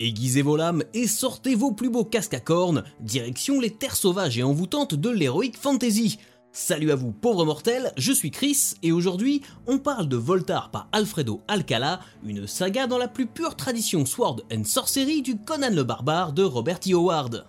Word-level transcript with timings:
Aiguisez 0.00 0.42
vos 0.42 0.56
lames 0.56 0.84
et 0.94 1.08
sortez 1.08 1.56
vos 1.56 1.72
plus 1.72 1.90
beaux 1.90 2.04
casques 2.04 2.34
à 2.34 2.40
cornes, 2.40 2.84
direction 3.00 3.60
les 3.60 3.70
terres 3.70 3.96
sauvages 3.96 4.38
et 4.38 4.44
envoûtantes 4.44 4.94
de 4.94 5.10
l'Heroic 5.10 5.54
Fantasy. 5.60 6.18
Salut 6.52 6.92
à 6.92 6.94
vous 6.94 7.10
pauvres 7.10 7.44
mortels, 7.44 7.92
je 7.96 8.12
suis 8.12 8.30
Chris 8.30 8.74
et 8.84 8.92
aujourd'hui 8.92 9.42
on 9.66 9.78
parle 9.78 10.08
de 10.08 10.16
Voltar 10.16 10.70
par 10.70 10.88
Alfredo 10.92 11.42
Alcala, 11.48 11.98
une 12.24 12.46
saga 12.46 12.86
dans 12.86 12.96
la 12.96 13.08
plus 13.08 13.26
pure 13.26 13.56
tradition 13.56 14.06
Sword 14.06 14.42
and 14.52 14.64
Sorcery 14.64 15.20
du 15.20 15.36
Conan 15.36 15.74
le 15.74 15.82
Barbare 15.82 16.32
de 16.32 16.44
Robert 16.44 16.80
E. 16.88 16.94
Howard. 16.94 17.44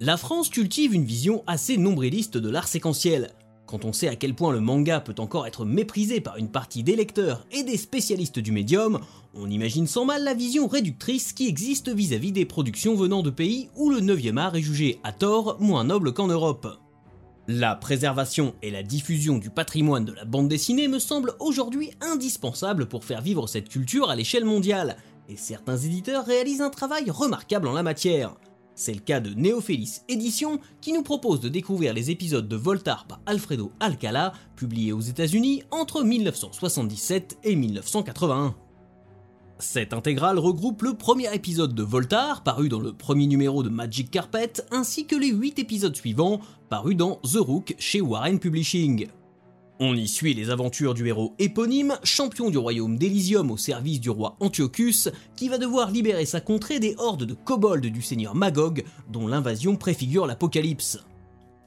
La 0.00 0.16
France 0.16 0.48
cultive 0.48 0.94
une 0.94 1.04
vision 1.04 1.44
assez 1.46 1.76
nombriliste 1.76 2.38
de 2.38 2.48
l'art 2.48 2.68
séquentiel. 2.68 3.30
Quand 3.68 3.84
on 3.84 3.92
sait 3.92 4.08
à 4.08 4.16
quel 4.16 4.34
point 4.34 4.50
le 4.50 4.60
manga 4.60 4.98
peut 4.98 5.14
encore 5.18 5.46
être 5.46 5.66
méprisé 5.66 6.22
par 6.22 6.38
une 6.38 6.48
partie 6.48 6.82
des 6.82 6.96
lecteurs 6.96 7.44
et 7.52 7.64
des 7.64 7.76
spécialistes 7.76 8.38
du 8.38 8.50
médium, 8.50 8.98
on 9.34 9.50
imagine 9.50 9.86
sans 9.86 10.06
mal 10.06 10.24
la 10.24 10.32
vision 10.32 10.66
réductrice 10.66 11.34
qui 11.34 11.46
existe 11.48 11.90
vis-à-vis 11.90 12.32
des 12.32 12.46
productions 12.46 12.94
venant 12.94 13.22
de 13.22 13.28
pays 13.28 13.68
où 13.76 13.90
le 13.90 14.00
9e 14.00 14.38
art 14.38 14.56
est 14.56 14.62
jugé 14.62 15.00
à 15.04 15.12
tort 15.12 15.58
moins 15.60 15.84
noble 15.84 16.14
qu'en 16.14 16.28
Europe. 16.28 16.78
La 17.46 17.76
préservation 17.76 18.54
et 18.62 18.70
la 18.70 18.82
diffusion 18.82 19.36
du 19.36 19.50
patrimoine 19.50 20.06
de 20.06 20.12
la 20.12 20.24
bande 20.24 20.48
dessinée 20.48 20.88
me 20.88 20.98
semblent 20.98 21.34
aujourd'hui 21.38 21.90
indispensables 22.00 22.88
pour 22.88 23.04
faire 23.04 23.20
vivre 23.20 23.46
cette 23.48 23.68
culture 23.68 24.08
à 24.08 24.16
l'échelle 24.16 24.46
mondiale, 24.46 24.96
et 25.28 25.36
certains 25.36 25.76
éditeurs 25.76 26.24
réalisent 26.24 26.62
un 26.62 26.70
travail 26.70 27.10
remarquable 27.10 27.68
en 27.68 27.74
la 27.74 27.82
matière. 27.82 28.34
C'est 28.78 28.94
le 28.94 29.00
cas 29.00 29.18
de 29.18 29.34
Neophélis 29.34 30.02
Édition 30.08 30.60
qui 30.80 30.92
nous 30.92 31.02
propose 31.02 31.40
de 31.40 31.48
découvrir 31.48 31.92
les 31.92 32.12
épisodes 32.12 32.46
de 32.46 32.54
Voltar 32.54 33.08
par 33.08 33.20
Alfredo 33.26 33.72
Alcala, 33.80 34.32
publiés 34.54 34.92
aux 34.92 35.00
États-Unis 35.00 35.64
entre 35.72 36.04
1977 36.04 37.38
et 37.42 37.56
1981. 37.56 38.54
Cette 39.58 39.92
intégrale 39.92 40.38
regroupe 40.38 40.82
le 40.82 40.94
premier 40.94 41.34
épisode 41.34 41.74
de 41.74 41.82
Voltar, 41.82 42.44
paru 42.44 42.68
dans 42.68 42.78
le 42.78 42.92
premier 42.92 43.26
numéro 43.26 43.64
de 43.64 43.68
Magic 43.68 44.12
Carpet, 44.12 44.52
ainsi 44.70 45.06
que 45.06 45.16
les 45.16 45.30
8 45.30 45.58
épisodes 45.58 45.96
suivants, 45.96 46.40
parus 46.68 46.96
dans 46.96 47.16
The 47.24 47.38
Rook 47.38 47.74
chez 47.80 48.00
Warren 48.00 48.38
Publishing. 48.38 49.08
On 49.80 49.94
y 49.94 50.08
suit 50.08 50.34
les 50.34 50.50
aventures 50.50 50.92
du 50.92 51.06
héros 51.06 51.34
éponyme, 51.38 51.98
champion 52.02 52.50
du 52.50 52.58
royaume 52.58 52.98
d'Elysium 52.98 53.52
au 53.52 53.56
service 53.56 54.00
du 54.00 54.10
roi 54.10 54.36
Antiochus, 54.40 55.08
qui 55.36 55.48
va 55.48 55.56
devoir 55.56 55.92
libérer 55.92 56.26
sa 56.26 56.40
contrée 56.40 56.80
des 56.80 56.96
hordes 56.98 57.22
de 57.22 57.34
kobolds 57.34 57.86
du 57.86 58.02
seigneur 58.02 58.34
Magog, 58.34 58.82
dont 59.08 59.28
l'invasion 59.28 59.76
préfigure 59.76 60.26
l'apocalypse. 60.26 60.98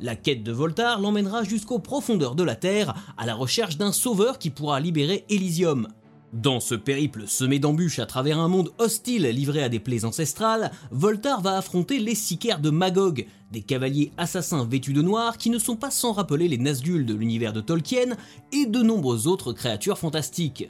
La 0.02 0.18
quête 0.18 0.44
de 0.44 0.52
Voltar 0.52 1.00
l'emmènera 1.00 1.46
jusqu'aux 1.46 1.80
profondeurs 1.80 2.36
de 2.36 2.44
la 2.44 2.56
Terre, 2.56 2.96
à 3.18 3.26
la 3.26 3.34
recherche 3.34 3.78
d'un 3.78 3.94
sauveur 3.94 4.40
qui 4.40 4.50
pourra 4.50 4.82
libérer 4.82 5.24
Elysium. 5.30 5.88
Dans 6.34 6.62
ce 6.62 6.76
périple 6.76 7.28
semé 7.28 7.60
d'embûches 7.60 8.00
à 8.00 8.06
travers 8.06 8.40
un 8.40 8.48
monde 8.48 8.72
hostile 8.78 9.24
livré 9.28 9.64
à 9.64 9.68
des 9.68 9.82
plaies 9.82 10.06
ancestrales, 10.06 10.72
Voltar 10.90 11.42
va 11.42 11.58
affronter 11.58 12.00
les 12.00 12.16
Sicaires 12.16 12.62
de 12.62 12.70
Magog, 12.70 13.26
des 13.52 13.62
cavaliers 13.62 14.14
assassins 14.16 14.64
vêtus 14.64 14.94
de 14.94 15.02
noir 15.02 15.38
qui 15.38 15.50
ne 15.50 15.60
sont 15.60 15.76
pas 15.76 15.92
sans 15.92 16.14
rappeler 16.14 16.48
les 16.48 16.58
Nazgûl 16.58 17.06
de 17.06 17.14
l'univers 17.14 17.52
de 17.52 17.60
Tolkien 17.60 18.16
et 18.54 18.66
de 18.66 18.82
nombreuses 18.82 19.28
autres 19.28 19.52
créatures 19.52 19.98
fantastiques. 19.98 20.70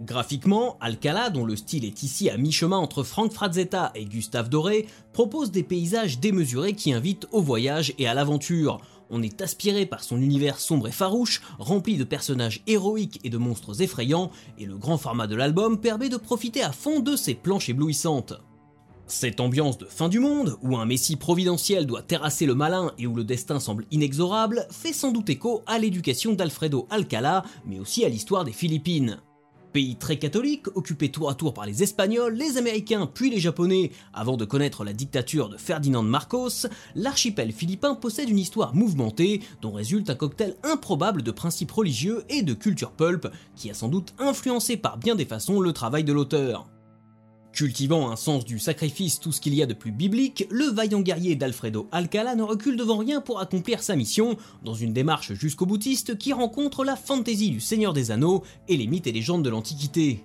Graphiquement, 0.00 0.78
Alcala, 0.80 1.28
dont 1.28 1.44
le 1.44 1.56
style 1.56 1.84
est 1.84 2.02
ici 2.02 2.30
à 2.30 2.38
mi-chemin 2.38 2.78
entre 2.78 3.02
Frank 3.02 3.32
Frazetta 3.32 3.90
et 3.96 4.04
Gustave 4.04 4.48
Doré, 4.48 4.86
propose 5.12 5.50
des 5.50 5.64
paysages 5.64 6.20
démesurés 6.20 6.74
qui 6.74 6.92
invitent 6.92 7.26
au 7.32 7.42
voyage 7.42 7.92
et 7.98 8.06
à 8.06 8.14
l'aventure, 8.14 8.80
on 9.10 9.22
est 9.22 9.40
aspiré 9.40 9.86
par 9.86 10.02
son 10.02 10.20
univers 10.20 10.58
sombre 10.58 10.88
et 10.88 10.92
farouche, 10.92 11.42
rempli 11.58 11.96
de 11.96 12.04
personnages 12.04 12.62
héroïques 12.66 13.20
et 13.24 13.30
de 13.30 13.38
monstres 13.38 13.82
effrayants, 13.82 14.30
et 14.58 14.66
le 14.66 14.76
grand 14.76 14.98
format 14.98 15.26
de 15.26 15.36
l'album 15.36 15.80
permet 15.80 16.08
de 16.08 16.16
profiter 16.16 16.62
à 16.62 16.72
fond 16.72 17.00
de 17.00 17.16
ces 17.16 17.34
planches 17.34 17.68
éblouissantes. 17.68 18.34
Cette 19.06 19.40
ambiance 19.40 19.78
de 19.78 19.86
fin 19.86 20.10
du 20.10 20.20
monde, 20.20 20.58
où 20.62 20.76
un 20.76 20.84
messie 20.84 21.16
providentiel 21.16 21.86
doit 21.86 22.02
terrasser 22.02 22.44
le 22.44 22.54
malin 22.54 22.92
et 22.98 23.06
où 23.06 23.14
le 23.14 23.24
destin 23.24 23.58
semble 23.58 23.86
inexorable, 23.90 24.66
fait 24.70 24.92
sans 24.92 25.12
doute 25.12 25.30
écho 25.30 25.62
à 25.66 25.78
l'éducation 25.78 26.34
d'Alfredo 26.34 26.86
Alcala, 26.90 27.42
mais 27.64 27.78
aussi 27.78 28.04
à 28.04 28.10
l'histoire 28.10 28.44
des 28.44 28.52
Philippines. 28.52 29.18
Pays 29.72 29.96
très 29.96 30.18
catholique, 30.18 30.66
occupé 30.74 31.10
tour 31.10 31.28
à 31.28 31.34
tour 31.34 31.52
par 31.52 31.66
les 31.66 31.82
Espagnols, 31.82 32.34
les 32.34 32.56
Américains 32.56 33.06
puis 33.06 33.30
les 33.30 33.40
Japonais, 33.40 33.90
avant 34.14 34.36
de 34.36 34.44
connaître 34.44 34.84
la 34.84 34.92
dictature 34.92 35.48
de 35.48 35.56
Ferdinand 35.56 36.02
Marcos, 36.02 36.66
l'archipel 36.94 37.52
philippin 37.52 37.94
possède 37.94 38.30
une 38.30 38.38
histoire 38.38 38.74
mouvementée 38.74 39.42
dont 39.60 39.72
résulte 39.72 40.08
un 40.10 40.14
cocktail 40.14 40.56
improbable 40.62 41.22
de 41.22 41.30
principes 41.30 41.72
religieux 41.72 42.24
et 42.28 42.42
de 42.42 42.54
culture 42.54 42.92
pulp 42.92 43.28
qui 43.56 43.70
a 43.70 43.74
sans 43.74 43.88
doute 43.88 44.14
influencé 44.18 44.76
par 44.76 44.96
bien 44.96 45.14
des 45.14 45.26
façons 45.26 45.60
le 45.60 45.72
travail 45.72 46.04
de 46.04 46.12
l'auteur. 46.12 46.66
Cultivant 47.58 48.08
un 48.08 48.14
sens 48.14 48.44
du 48.44 48.60
sacrifice 48.60 49.18
tout 49.18 49.32
ce 49.32 49.40
qu'il 49.40 49.52
y 49.52 49.64
a 49.64 49.66
de 49.66 49.74
plus 49.74 49.90
biblique, 49.90 50.46
le 50.48 50.66
vaillant 50.66 51.00
guerrier 51.00 51.34
d'Alfredo 51.34 51.88
Alcala 51.90 52.36
ne 52.36 52.44
recule 52.44 52.76
devant 52.76 52.98
rien 52.98 53.20
pour 53.20 53.40
accomplir 53.40 53.82
sa 53.82 53.96
mission, 53.96 54.36
dans 54.62 54.74
une 54.74 54.92
démarche 54.92 55.32
jusqu'au 55.32 55.66
boutiste 55.66 56.16
qui 56.16 56.32
rencontre 56.32 56.84
la 56.84 56.94
fantaisie 56.94 57.50
du 57.50 57.58
Seigneur 57.58 57.92
des 57.92 58.12
Anneaux 58.12 58.44
et 58.68 58.76
les 58.76 58.86
mythes 58.86 59.08
et 59.08 59.12
légendes 59.12 59.42
de 59.42 59.50
l'Antiquité. 59.50 60.22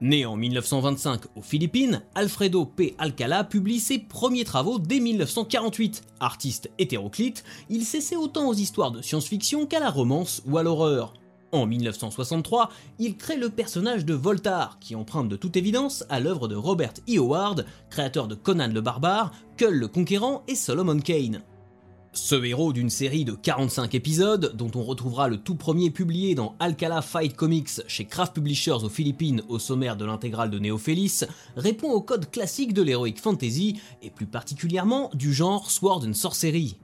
Né 0.00 0.24
en 0.24 0.36
1925 0.36 1.22
aux 1.34 1.42
Philippines, 1.42 2.02
Alfredo 2.14 2.64
P. 2.64 2.94
Alcala 2.98 3.42
publie 3.42 3.80
ses 3.80 3.98
premiers 3.98 4.44
travaux 4.44 4.78
dès 4.78 5.00
1948. 5.00 6.04
Artiste 6.20 6.70
hétéroclite, 6.78 7.42
il 7.68 7.84
s'essaie 7.84 8.14
autant 8.14 8.46
aux 8.46 8.54
histoires 8.54 8.92
de 8.92 9.02
science-fiction 9.02 9.66
qu'à 9.66 9.80
la 9.80 9.90
romance 9.90 10.44
ou 10.46 10.58
à 10.58 10.62
l'horreur. 10.62 11.14
En 11.52 11.66
1963, 11.66 12.70
il 13.00 13.16
crée 13.16 13.36
le 13.36 13.48
personnage 13.48 14.04
de 14.04 14.14
Voltar, 14.14 14.78
qui 14.78 14.94
emprunte 14.94 15.28
de 15.28 15.36
toute 15.36 15.56
évidence 15.56 16.04
à 16.08 16.20
l'œuvre 16.20 16.46
de 16.46 16.54
Robert 16.54 16.94
E. 17.08 17.18
Howard, 17.18 17.66
créateur 17.90 18.28
de 18.28 18.36
Conan 18.36 18.68
le 18.72 18.80
Barbare, 18.80 19.32
Kull 19.56 19.74
le 19.74 19.88
Conquérant 19.88 20.44
et 20.46 20.54
Solomon 20.54 21.00
Kane. 21.00 21.42
Ce 22.12 22.34
héros 22.44 22.72
d'une 22.72 22.90
série 22.90 23.24
de 23.24 23.32
45 23.32 23.94
épisodes, 23.94 24.52
dont 24.56 24.70
on 24.74 24.82
retrouvera 24.82 25.28
le 25.28 25.38
tout 25.38 25.54
premier 25.54 25.90
publié 25.90 26.34
dans 26.34 26.56
Alcala 26.58 27.02
Fight 27.02 27.36
Comics 27.36 27.82
chez 27.86 28.04
Craft 28.04 28.34
Publishers 28.34 28.82
aux 28.84 28.88
Philippines 28.88 29.42
au 29.48 29.58
sommaire 29.60 29.96
de 29.96 30.04
l'intégrale 30.04 30.50
de 30.50 30.58
Neophélis, 30.58 31.22
répond 31.56 31.90
au 31.90 32.00
code 32.00 32.30
classique 32.30 32.74
de 32.74 32.82
l'heroic 32.82 33.16
fantasy, 33.16 33.80
et 34.02 34.10
plus 34.10 34.26
particulièrement 34.26 35.10
du 35.14 35.32
genre 35.32 35.70
Sword 35.70 36.04
and 36.06 36.14
Sorcery. 36.14 36.76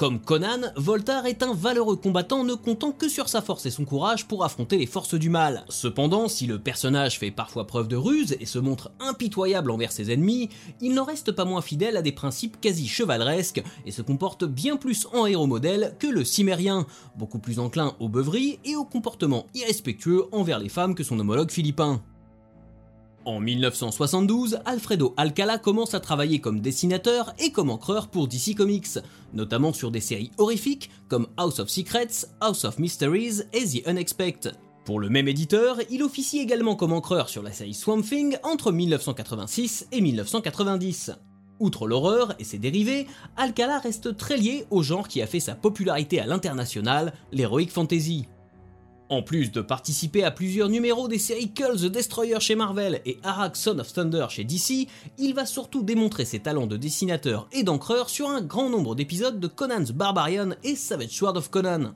Comme 0.00 0.18
Conan, 0.18 0.62
Voltar 0.76 1.26
est 1.26 1.42
un 1.42 1.52
valeureux 1.52 1.96
combattant 1.96 2.42
ne 2.42 2.54
comptant 2.54 2.90
que 2.90 3.06
sur 3.06 3.28
sa 3.28 3.42
force 3.42 3.66
et 3.66 3.70
son 3.70 3.84
courage 3.84 4.26
pour 4.26 4.44
affronter 4.44 4.78
les 4.78 4.86
forces 4.86 5.14
du 5.14 5.28
mal. 5.28 5.62
Cependant, 5.68 6.26
si 6.26 6.46
le 6.46 6.58
personnage 6.58 7.18
fait 7.18 7.30
parfois 7.30 7.66
preuve 7.66 7.86
de 7.86 7.96
ruse 7.96 8.34
et 8.40 8.46
se 8.46 8.58
montre 8.58 8.92
impitoyable 8.98 9.70
envers 9.70 9.92
ses 9.92 10.10
ennemis, 10.10 10.48
il 10.80 10.94
n'en 10.94 11.04
reste 11.04 11.32
pas 11.32 11.44
moins 11.44 11.60
fidèle 11.60 11.98
à 11.98 12.02
des 12.02 12.12
principes 12.12 12.58
quasi 12.62 12.88
chevaleresques 12.88 13.62
et 13.84 13.90
se 13.90 14.00
comporte 14.00 14.46
bien 14.46 14.78
plus 14.78 15.06
en 15.12 15.26
héros 15.26 15.46
modèle 15.46 15.94
que 15.98 16.06
le 16.06 16.24
cimérien, 16.24 16.86
beaucoup 17.18 17.38
plus 17.38 17.58
enclin 17.58 17.94
aux 18.00 18.08
beuveries 18.08 18.58
et 18.64 18.76
au 18.76 18.86
comportement 18.86 19.48
irrespectueux 19.52 20.24
envers 20.32 20.60
les 20.60 20.70
femmes 20.70 20.94
que 20.94 21.04
son 21.04 21.20
homologue 21.20 21.50
philippin. 21.50 22.00
En 23.30 23.38
1972, 23.38 24.58
Alfredo 24.64 25.14
Alcala 25.16 25.56
commence 25.58 25.94
à 25.94 26.00
travailler 26.00 26.40
comme 26.40 26.58
dessinateur 26.58 27.32
et 27.38 27.52
comme 27.52 27.70
encreur 27.70 28.08
pour 28.08 28.26
DC 28.26 28.56
Comics, 28.56 28.98
notamment 29.34 29.72
sur 29.72 29.92
des 29.92 30.00
séries 30.00 30.32
horrifiques 30.36 30.90
comme 31.06 31.28
House 31.36 31.60
of 31.60 31.68
Secrets, 31.68 32.26
House 32.40 32.64
of 32.64 32.80
Mysteries 32.80 33.42
et 33.52 33.64
The 33.64 33.86
Unexpected. 33.86 34.54
Pour 34.84 34.98
le 34.98 35.08
même 35.10 35.28
éditeur, 35.28 35.76
il 35.90 36.02
officie 36.02 36.40
également 36.40 36.74
comme 36.74 36.92
encreur 36.92 37.28
sur 37.28 37.44
la 37.44 37.52
série 37.52 37.72
Swamp 37.72 38.02
Thing 38.02 38.36
entre 38.42 38.72
1986 38.72 39.86
et 39.92 40.00
1990. 40.00 41.12
Outre 41.60 41.86
l'horreur 41.86 42.34
et 42.40 42.44
ses 42.44 42.58
dérivés, 42.58 43.06
Alcala 43.36 43.78
reste 43.78 44.16
très 44.16 44.38
lié 44.38 44.64
au 44.72 44.82
genre 44.82 45.06
qui 45.06 45.22
a 45.22 45.28
fait 45.28 45.38
sa 45.38 45.54
popularité 45.54 46.18
à 46.18 46.26
l'international, 46.26 47.12
l'heroic 47.30 47.68
fantasy. 47.68 48.26
En 49.10 49.22
plus 49.22 49.50
de 49.50 49.60
participer 49.60 50.22
à 50.22 50.30
plusieurs 50.30 50.68
numéros 50.68 51.08
des 51.08 51.18
séries 51.18 51.52
Cull 51.52 51.80
the 51.80 51.86
Destroyer 51.86 52.38
chez 52.38 52.54
Marvel 52.54 53.02
et 53.04 53.18
Arak 53.24 53.56
Son 53.56 53.80
of 53.80 53.92
Thunder 53.92 54.26
chez 54.28 54.44
DC, 54.44 54.86
il 55.18 55.34
va 55.34 55.46
surtout 55.46 55.82
démontrer 55.82 56.24
ses 56.24 56.38
talents 56.38 56.68
de 56.68 56.76
dessinateur 56.76 57.48
et 57.50 57.64
d'encreur 57.64 58.08
sur 58.08 58.28
un 58.28 58.40
grand 58.40 58.70
nombre 58.70 58.94
d'épisodes 58.94 59.40
de 59.40 59.48
Conan's 59.48 59.90
Barbarian 59.90 60.50
et 60.62 60.76
Savage 60.76 61.10
Sword 61.10 61.36
of 61.36 61.50
Conan. 61.50 61.92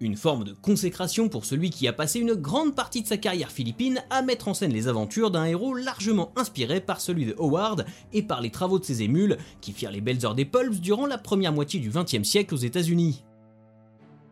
Une 0.00 0.16
forme 0.16 0.42
de 0.42 0.52
consécration 0.52 1.28
pour 1.28 1.44
celui 1.44 1.70
qui 1.70 1.86
a 1.86 1.92
passé 1.92 2.18
une 2.18 2.34
grande 2.34 2.74
partie 2.74 3.02
de 3.02 3.06
sa 3.06 3.18
carrière 3.18 3.52
philippine 3.52 4.02
à 4.10 4.22
mettre 4.22 4.48
en 4.48 4.54
scène 4.54 4.72
les 4.72 4.88
aventures 4.88 5.30
d'un 5.30 5.44
héros 5.44 5.74
largement 5.74 6.32
inspiré 6.34 6.80
par 6.80 7.00
celui 7.00 7.24
de 7.24 7.36
Howard 7.38 7.86
et 8.12 8.24
par 8.24 8.40
les 8.40 8.50
travaux 8.50 8.80
de 8.80 8.84
ses 8.84 9.02
émules 9.02 9.38
qui 9.60 9.70
firent 9.70 9.92
les 9.92 10.00
belles 10.00 10.26
heures 10.26 10.34
des 10.34 10.44
pulps 10.44 10.80
durant 10.80 11.06
la 11.06 11.18
première 11.18 11.52
moitié 11.52 11.78
du 11.78 11.90
XXe 11.90 12.24
siècle 12.24 12.54
aux 12.54 12.58
États-Unis. 12.58 13.22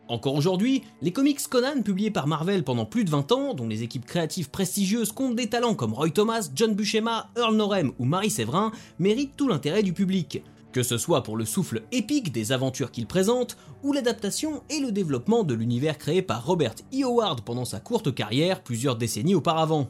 Encore 0.08 0.34
aujourd'hui, 0.34 0.84
les 1.02 1.12
comics 1.12 1.48
Conan 1.48 1.82
publiés 1.82 2.12
par 2.12 2.28
Marvel 2.28 2.62
pendant 2.62 2.84
plus 2.84 3.04
de 3.04 3.10
20 3.10 3.32
ans, 3.32 3.54
dont 3.54 3.66
les 3.66 3.82
équipes 3.82 4.06
créatives 4.06 4.50
prestigieuses 4.50 5.10
comptent 5.10 5.34
des 5.34 5.48
talents 5.48 5.74
comme 5.74 5.94
Roy 5.94 6.10
Thomas, 6.10 6.48
John 6.54 6.74
Buscema, 6.74 7.30
Earl 7.36 7.56
Norem 7.56 7.92
ou 7.98 8.04
Marie 8.04 8.30
Séverin, 8.30 8.70
méritent 9.00 9.36
tout 9.36 9.48
l'intérêt 9.48 9.82
du 9.82 9.92
public. 9.92 10.44
Que 10.70 10.84
ce 10.84 10.96
soit 10.96 11.24
pour 11.24 11.36
le 11.36 11.44
souffle 11.44 11.82
épique 11.90 12.30
des 12.30 12.52
aventures 12.52 12.92
qu'ils 12.92 13.08
présentent, 13.08 13.56
ou 13.82 13.92
l'adaptation 13.92 14.62
et 14.70 14.78
le 14.78 14.92
développement 14.92 15.42
de 15.42 15.54
l'univers 15.54 15.98
créé 15.98 16.22
par 16.22 16.46
Robert 16.46 16.74
E. 16.94 17.04
Howard 17.04 17.40
pendant 17.40 17.64
sa 17.64 17.80
courte 17.80 18.14
carrière 18.14 18.62
plusieurs 18.62 18.96
décennies 18.96 19.34
auparavant. 19.34 19.88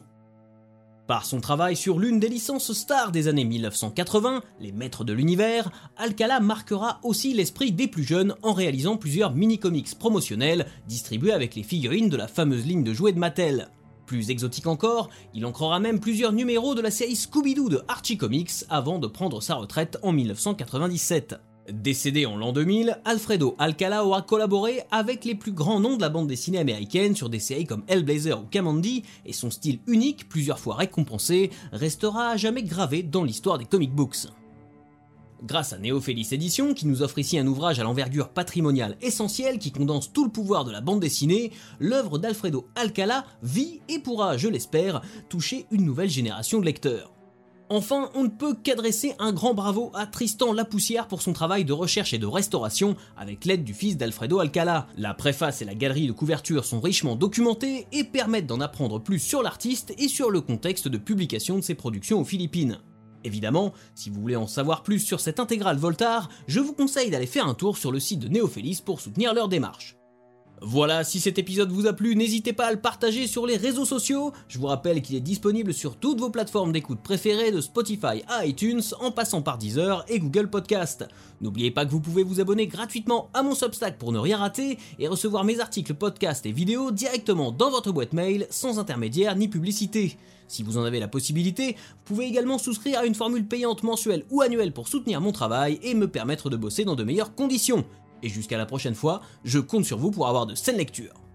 Par 1.07 1.23
son 1.23 1.39
travail 1.39 1.77
sur 1.77 1.99
l'une 1.99 2.19
des 2.19 2.27
licences 2.27 2.73
stars 2.73 3.13
des 3.13 3.29
années 3.29 3.45
1980, 3.45 4.43
Les 4.59 4.73
Maîtres 4.73 5.05
de 5.05 5.13
l'Univers, 5.13 5.71
Alcala 5.95 6.41
marquera 6.41 6.99
aussi 7.01 7.33
l'esprit 7.33 7.71
des 7.71 7.87
plus 7.87 8.03
jeunes 8.03 8.35
en 8.43 8.51
réalisant 8.51 8.97
plusieurs 8.97 9.33
mini-comics 9.33 9.97
promotionnels 9.97 10.67
distribués 10.85 11.31
avec 11.31 11.55
les 11.55 11.63
figurines 11.63 12.09
de 12.09 12.17
la 12.17 12.27
fameuse 12.27 12.65
ligne 12.65 12.83
de 12.83 12.93
jouets 12.93 13.13
de 13.13 13.19
Mattel. 13.19 13.69
Plus 14.05 14.31
exotique 14.31 14.67
encore, 14.67 15.09
il 15.33 15.45
ancrera 15.45 15.79
même 15.79 16.01
plusieurs 16.01 16.33
numéros 16.33 16.75
de 16.75 16.81
la 16.81 16.91
série 16.91 17.15
Scooby-Doo 17.15 17.69
de 17.69 17.81
Archie 17.87 18.17
Comics 18.17 18.65
avant 18.69 18.99
de 18.99 19.07
prendre 19.07 19.41
sa 19.41 19.55
retraite 19.55 19.97
en 20.03 20.11
1997. 20.11 21.35
Décédé 21.71 22.25
en 22.25 22.37
l'an 22.37 22.53
2000, 22.53 23.01
Alfredo 23.03 23.55
Alcala 23.59 24.05
aura 24.05 24.21
collaboré 24.21 24.83
avec 24.89 25.25
les 25.25 25.35
plus 25.35 25.51
grands 25.51 25.81
noms 25.81 25.97
de 25.97 26.01
la 26.01 26.07
bande 26.07 26.27
dessinée 26.27 26.59
américaine 26.59 27.13
sur 27.13 27.29
des 27.29 27.39
séries 27.39 27.65
comme 27.65 27.83
Hellblazer 27.89 28.39
ou 28.39 28.45
Kamandi, 28.45 29.03
et 29.25 29.33
son 29.33 29.51
style 29.51 29.79
unique, 29.85 30.29
plusieurs 30.29 30.59
fois 30.59 30.75
récompensé, 30.75 31.49
restera 31.73 32.29
à 32.29 32.37
jamais 32.37 32.63
gravé 32.63 33.03
dans 33.03 33.25
l'histoire 33.25 33.57
des 33.57 33.65
comic 33.65 33.91
books. 33.91 34.27
Grâce 35.43 35.73
à 35.73 35.77
Néophélis 35.77 36.29
Édition, 36.31 36.73
qui 36.73 36.87
nous 36.87 37.01
offre 37.01 37.19
ici 37.19 37.37
un 37.37 37.45
ouvrage 37.45 37.81
à 37.81 37.83
l'envergure 37.83 38.29
patrimoniale 38.29 38.97
essentielle 39.01 39.59
qui 39.59 39.73
condense 39.73 40.13
tout 40.13 40.23
le 40.23 40.31
pouvoir 40.31 40.63
de 40.63 40.71
la 40.71 40.79
bande 40.79 41.01
dessinée, 41.01 41.51
l'œuvre 41.79 42.17
d'Alfredo 42.17 42.65
Alcala 42.75 43.25
vit 43.43 43.81
et 43.89 43.99
pourra, 43.99 44.37
je 44.37 44.47
l'espère, 44.47 45.01
toucher 45.27 45.65
une 45.71 45.85
nouvelle 45.85 46.09
génération 46.09 46.59
de 46.59 46.65
lecteurs. 46.65 47.16
Enfin, 47.69 48.09
on 48.15 48.23
ne 48.23 48.29
peut 48.29 48.53
qu'adresser 48.53 49.13
un 49.19 49.33
grand 49.33 49.53
bravo 49.53 49.91
à 49.93 50.07
Tristan 50.07 50.53
Lapoussière 50.53 51.07
pour 51.07 51.21
son 51.21 51.33
travail 51.33 51.65
de 51.65 51.73
recherche 51.73 52.13
et 52.13 52.17
de 52.17 52.25
restauration 52.25 52.95
avec 53.17 53.43
l'aide 53.43 53.65
du 53.65 53.73
fils 53.73 53.97
d'Alfredo 53.97 54.39
Alcala. 54.39 54.87
La 54.97 55.13
préface 55.13 55.61
et 55.61 55.65
la 55.65 55.75
galerie 55.75 56.07
de 56.07 56.13
couverture 56.13 56.63
sont 56.63 56.79
richement 56.79 57.17
documentées 57.17 57.87
et 57.91 58.05
permettent 58.05 58.47
d'en 58.47 58.61
apprendre 58.61 58.99
plus 58.99 59.19
sur 59.19 59.43
l'artiste 59.43 59.93
et 59.97 60.07
sur 60.07 60.31
le 60.31 60.39
contexte 60.39 60.87
de 60.87 60.97
publication 60.97 61.57
de 61.57 61.61
ses 61.61 61.75
productions 61.75 62.21
aux 62.21 62.25
Philippines. 62.25 62.79
Évidemment, 63.25 63.73
si 63.95 64.09
vous 64.09 64.21
voulez 64.21 64.37
en 64.37 64.47
savoir 64.47 64.83
plus 64.83 64.99
sur 64.99 65.19
cette 65.19 65.41
intégrale 65.41 65.77
Voltar, 65.77 66.29
je 66.47 66.61
vous 66.61 66.73
conseille 66.73 67.09
d'aller 67.09 67.25
faire 67.25 67.47
un 67.47 67.53
tour 67.53 67.77
sur 67.77 67.91
le 67.91 67.99
site 67.99 68.19
de 68.19 68.29
Néophélis 68.29 68.81
pour 68.85 69.01
soutenir 69.01 69.33
leur 69.33 69.49
démarche. 69.49 69.96
Voilà, 70.61 71.03
si 71.03 71.19
cet 71.19 71.37
épisode 71.37 71.71
vous 71.71 71.85
a 71.85 71.93
plu, 71.93 72.15
n'hésitez 72.15 72.51
pas 72.51 72.65
à 72.65 72.71
le 72.71 72.81
partager 72.81 73.27
sur 73.27 73.45
les 73.45 73.57
réseaux 73.57 73.85
sociaux. 73.85 74.33
Je 74.47 74.57
vous 74.57 74.65
rappelle 74.65 75.03
qu'il 75.03 75.15
est 75.15 75.21
disponible 75.21 75.71
sur 75.71 75.97
toutes 75.97 76.19
vos 76.19 76.31
plateformes 76.31 76.71
d'écoute 76.71 76.99
préférées 77.03 77.51
de 77.51 77.61
Spotify 77.61 78.23
à 78.27 78.43
iTunes 78.43 78.81
en 78.99 79.11
passant 79.11 79.43
par 79.43 79.59
Deezer 79.59 80.03
et 80.07 80.19
Google 80.19 80.49
Podcast. 80.49 81.07
N'oubliez 81.41 81.69
pas 81.69 81.85
que 81.85 81.91
vous 81.91 82.01
pouvez 82.01 82.23
vous 82.23 82.41
abonner 82.41 82.65
gratuitement 82.65 83.29
à 83.35 83.43
mon 83.43 83.53
Substack 83.53 83.99
pour 83.99 84.11
ne 84.11 84.17
rien 84.17 84.37
rater 84.37 84.79
et 84.97 85.07
recevoir 85.07 85.43
mes 85.43 85.59
articles, 85.59 85.93
podcasts 85.93 86.47
et 86.47 86.51
vidéos 86.51 86.89
directement 86.89 87.51
dans 87.51 87.69
votre 87.69 87.91
boîte 87.91 88.13
mail 88.13 88.47
sans 88.49 88.79
intermédiaire 88.79 89.35
ni 89.35 89.47
publicité. 89.47 90.17
Si 90.47 90.63
vous 90.63 90.79
en 90.79 90.85
avez 90.85 90.99
la 90.99 91.07
possibilité, 91.07 91.73
vous 91.73 92.03
pouvez 92.05 92.25
également 92.25 92.57
souscrire 92.57 92.99
à 92.99 93.05
une 93.05 93.15
formule 93.15 93.45
payante 93.45 93.83
mensuelle 93.83 94.25
ou 94.31 94.41
annuelle 94.41 94.73
pour 94.73 94.87
soutenir 94.87 95.21
mon 95.21 95.33
travail 95.33 95.79
et 95.83 95.93
me 95.93 96.07
permettre 96.07 96.49
de 96.49 96.57
bosser 96.57 96.83
dans 96.83 96.95
de 96.95 97.03
meilleures 97.03 97.35
conditions. 97.35 97.85
Et 98.23 98.29
jusqu'à 98.29 98.57
la 98.57 98.65
prochaine 98.65 98.95
fois, 98.95 99.21
je 99.43 99.59
compte 99.59 99.85
sur 99.85 99.97
vous 99.97 100.11
pour 100.11 100.27
avoir 100.27 100.45
de 100.45 100.55
saines 100.55 100.77
lectures. 100.77 101.26